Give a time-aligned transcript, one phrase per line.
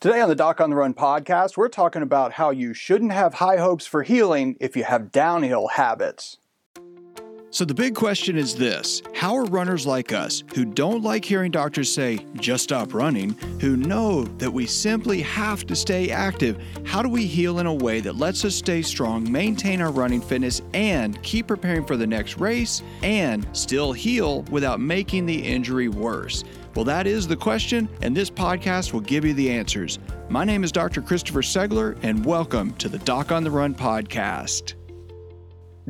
[0.00, 3.34] Today on the Doc on the Run podcast, we're talking about how you shouldn't have
[3.34, 6.38] high hopes for healing if you have downhill habits.
[7.50, 11.50] So, the big question is this How are runners like us, who don't like hearing
[11.50, 17.02] doctors say, just stop running, who know that we simply have to stay active, how
[17.02, 20.62] do we heal in a way that lets us stay strong, maintain our running fitness,
[20.72, 26.42] and keep preparing for the next race, and still heal without making the injury worse?
[26.76, 29.98] Well, that is the question, and this podcast will give you the answers.
[30.28, 31.02] My name is Dr.
[31.02, 34.74] Christopher Segler, and welcome to the Doc on the Run podcast.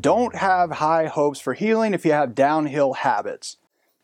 [0.00, 3.56] Don't have high hopes for healing if you have downhill habits.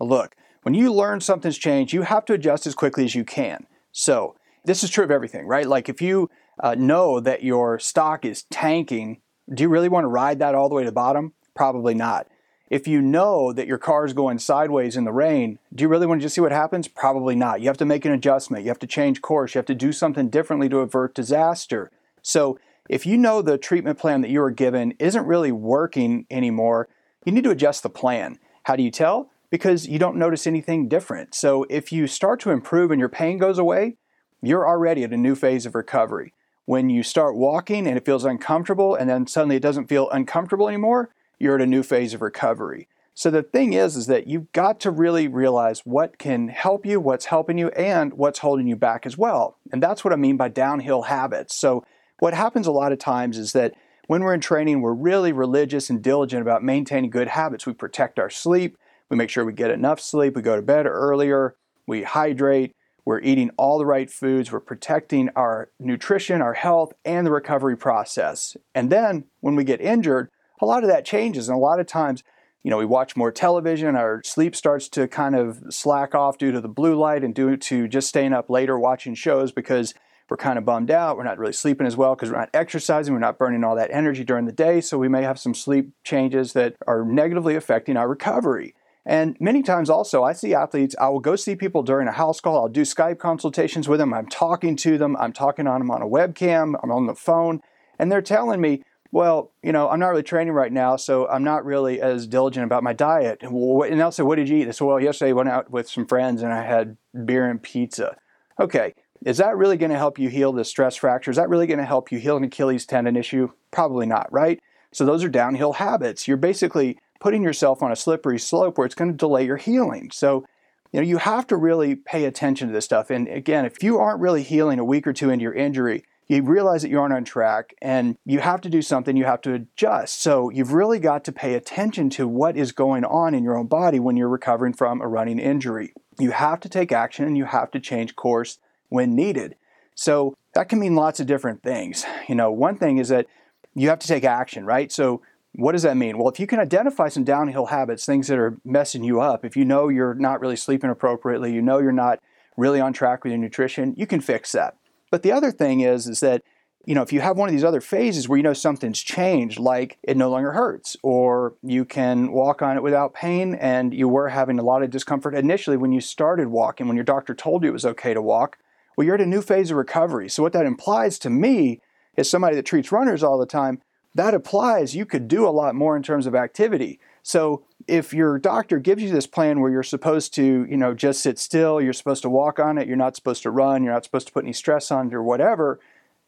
[0.00, 3.68] Look, when you learn something's changed, you have to adjust as quickly as you can.
[3.92, 5.66] So, this is true of everything, right?
[5.68, 6.28] Like if you
[6.60, 9.20] uh, know that your stock is tanking,
[9.54, 11.32] do you really want to ride that all the way to the bottom?
[11.54, 12.26] Probably not.
[12.68, 16.06] If you know that your car is going sideways in the rain, do you really
[16.06, 16.88] want to just see what happens?
[16.88, 17.60] Probably not.
[17.60, 18.64] You have to make an adjustment.
[18.64, 19.54] You have to change course.
[19.54, 21.90] You have to do something differently to avert disaster.
[22.22, 22.58] So,
[22.88, 26.88] if you know the treatment plan that you were given isn't really working anymore,
[27.24, 28.38] you need to adjust the plan.
[28.64, 29.30] How do you tell?
[29.50, 31.34] Because you don't notice anything different.
[31.34, 33.96] So, if you start to improve and your pain goes away,
[34.42, 36.32] you're already at a new phase of recovery.
[36.64, 40.66] When you start walking and it feels uncomfortable and then suddenly it doesn't feel uncomfortable
[40.66, 42.88] anymore, you're at a new phase of recovery.
[43.14, 47.00] So the thing is is that you've got to really realize what can help you,
[47.00, 49.58] what's helping you and what's holding you back as well.
[49.72, 51.56] And that's what I mean by downhill habits.
[51.56, 51.82] So
[52.18, 53.72] what happens a lot of times is that
[54.06, 57.66] when we're in training, we're really religious and diligent about maintaining good habits.
[57.66, 58.76] We protect our sleep,
[59.08, 61.56] we make sure we get enough sleep, we go to bed earlier,
[61.86, 62.72] we hydrate,
[63.06, 67.76] we're eating all the right foods, we're protecting our nutrition, our health, and the recovery
[67.76, 68.56] process.
[68.74, 70.28] And then when we get injured,
[70.60, 71.48] a lot of that changes.
[71.48, 72.22] And a lot of times,
[72.62, 76.52] you know, we watch more television, our sleep starts to kind of slack off due
[76.52, 79.94] to the blue light and due to just staying up later watching shows because
[80.28, 81.16] we're kind of bummed out.
[81.16, 83.14] We're not really sleeping as well because we're not exercising.
[83.14, 84.80] We're not burning all that energy during the day.
[84.80, 88.74] So we may have some sleep changes that are negatively affecting our recovery.
[89.04, 92.40] And many times also, I see athletes, I will go see people during a house
[92.40, 92.56] call.
[92.56, 94.12] I'll do Skype consultations with them.
[94.12, 95.16] I'm talking to them.
[95.16, 96.74] I'm talking on them on a webcam.
[96.82, 97.60] I'm on the phone.
[98.00, 98.82] And they're telling me,
[99.16, 102.66] well, you know, I'm not really training right now, so I'm not really as diligent
[102.66, 103.38] about my diet.
[103.40, 104.68] And they'll say, what did you eat?
[104.68, 107.62] I said, well, yesterday I went out with some friends and I had beer and
[107.62, 108.18] pizza.
[108.60, 108.94] Okay,
[109.24, 111.30] is that really going to help you heal the stress fracture?
[111.30, 113.48] Is that really going to help you heal an Achilles tendon issue?
[113.70, 114.60] Probably not, right?
[114.92, 116.28] So those are downhill habits.
[116.28, 120.10] You're basically putting yourself on a slippery slope where it's going to delay your healing.
[120.12, 120.44] So,
[120.92, 123.08] you know, you have to really pay attention to this stuff.
[123.08, 126.42] And again, if you aren't really healing a week or two into your injury, you
[126.42, 129.54] realize that you aren't on track and you have to do something, you have to
[129.54, 130.20] adjust.
[130.20, 133.66] So you've really got to pay attention to what is going on in your own
[133.66, 135.92] body when you're recovering from a running injury.
[136.18, 139.56] You have to take action and you have to change course when needed.
[139.94, 142.04] So that can mean lots of different things.
[142.28, 143.26] You know, one thing is that
[143.74, 144.90] you have to take action, right?
[144.90, 145.22] So
[145.54, 146.18] what does that mean?
[146.18, 149.56] Well, if you can identify some downhill habits, things that are messing you up, if
[149.56, 152.20] you know you're not really sleeping appropriately, you know you're not
[152.56, 154.76] really on track with your nutrition, you can fix that.
[155.16, 156.42] But the other thing is, is that
[156.84, 159.58] you know, if you have one of these other phases where you know something's changed,
[159.58, 164.10] like it no longer hurts, or you can walk on it without pain, and you
[164.10, 167.62] were having a lot of discomfort initially when you started walking, when your doctor told
[167.62, 168.58] you it was okay to walk,
[168.94, 170.28] well, you're at a new phase of recovery.
[170.28, 171.80] So, what that implies to me
[172.14, 173.80] is somebody that treats runners all the time,
[174.14, 177.00] that applies you could do a lot more in terms of activity.
[177.26, 181.20] So, if your doctor gives you this plan where you're supposed to, you know, just
[181.20, 184.04] sit still, you're supposed to walk on it, you're not supposed to run, you're not
[184.04, 185.80] supposed to put any stress on it or whatever,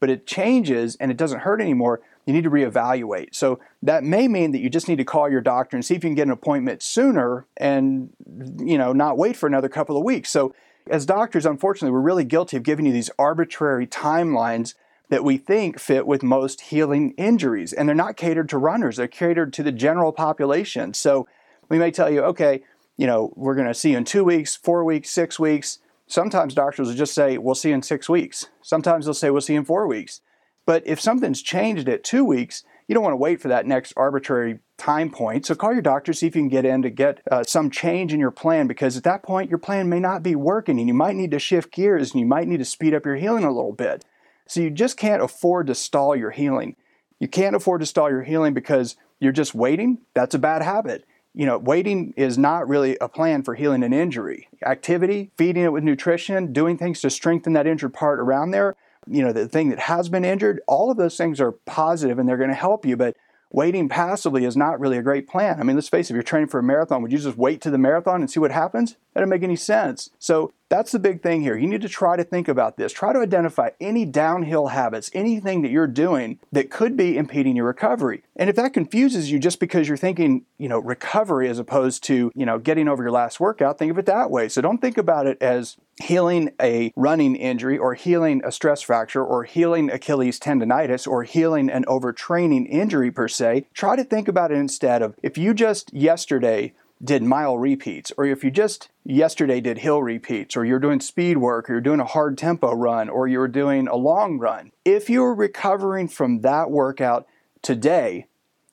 [0.00, 3.36] but it changes and it doesn't hurt anymore, you need to reevaluate.
[3.36, 6.02] So that may mean that you just need to call your doctor and see if
[6.02, 8.10] you can get an appointment sooner and,
[8.58, 10.28] you know, not wait for another couple of weeks.
[10.28, 10.52] So
[10.88, 14.74] as doctors, unfortunately, we're really guilty of giving you these arbitrary timelines
[15.10, 17.72] that we think fit with most healing injuries.
[17.72, 20.94] And they're not catered to runners, they're catered to the general population.
[20.94, 21.28] So
[21.68, 22.62] we may tell you, okay,
[22.96, 25.78] you know, we're going to see you in two weeks, four weeks, six weeks.
[26.06, 28.48] Sometimes doctors will just say, we'll see you in six weeks.
[28.62, 30.20] Sometimes they'll say, we'll see you in four weeks.
[30.66, 33.92] But if something's changed at two weeks, you don't want to wait for that next
[33.96, 35.46] arbitrary time point.
[35.46, 38.12] So call your doctor, see if you can get in to get uh, some change
[38.12, 40.94] in your plan because at that point, your plan may not be working and you
[40.94, 43.52] might need to shift gears and you might need to speed up your healing a
[43.52, 44.04] little bit.
[44.50, 46.76] So you just can't afford to stall your healing.
[47.18, 49.98] You can't afford to stall your healing because you're just waiting.
[50.14, 51.04] That's a bad habit
[51.34, 54.48] you know, waiting is not really a plan for healing an injury.
[54.66, 58.76] Activity, feeding it with nutrition, doing things to strengthen that injured part around there,
[59.06, 62.28] you know, the thing that has been injured, all of those things are positive and
[62.28, 62.96] they're going to help you.
[62.96, 63.16] But
[63.50, 65.60] waiting passively is not really a great plan.
[65.60, 67.60] I mean, let's face it, if you're training for a marathon, would you just wait
[67.62, 68.96] to the marathon and see what happens?
[69.12, 70.10] That doesn't make any sense.
[70.18, 71.56] So that's the big thing here.
[71.56, 72.92] You need to try to think about this.
[72.92, 77.66] Try to identify any downhill habits, anything that you're doing that could be impeding your
[77.66, 78.22] recovery.
[78.36, 82.30] And if that confuses you just because you're thinking, you know, recovery as opposed to,
[82.36, 84.48] you know, getting over your last workout, think of it that way.
[84.48, 89.24] So don't think about it as healing a running injury or healing a stress fracture
[89.24, 93.66] or healing Achilles tendonitis or healing an overtraining injury per se.
[93.74, 98.26] Try to think about it instead of if you just yesterday did mile repeats, or
[98.26, 102.00] if you just yesterday did hill repeats, or you're doing speed work, or you're doing
[102.00, 106.70] a hard tempo run, or you're doing a long run, if you're recovering from that
[106.70, 107.26] workout
[107.62, 108.26] today,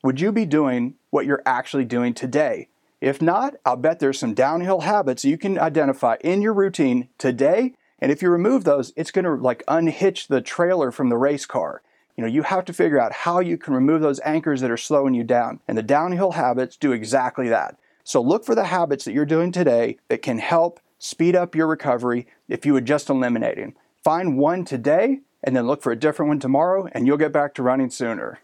[0.04, 2.68] would you be doing what you're actually doing today?
[3.00, 7.74] If not, I'll bet there's some downhill habits you can identify in your routine today.
[8.00, 11.46] And if you remove those, it's going to like unhitch the trailer from the race
[11.46, 11.82] car.
[12.16, 14.78] You know, you have to figure out how you can remove those anchors that are
[14.78, 15.60] slowing you down.
[15.68, 17.78] And the downhill habits do exactly that.
[18.04, 21.68] So look for the habits that you're doing today that can help speed up your
[21.68, 23.76] recovery if you would just eliminate them.
[24.04, 27.54] Find one today and then look for a different one tomorrow, and you'll get back
[27.54, 28.40] to running sooner.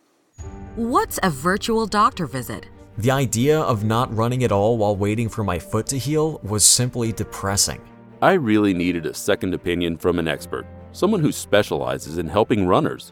[0.76, 2.68] What's a virtual doctor visit?
[3.00, 6.64] The idea of not running at all while waiting for my foot to heal was
[6.64, 7.82] simply depressing.
[8.22, 13.12] I really needed a second opinion from an expert, someone who specializes in helping runners.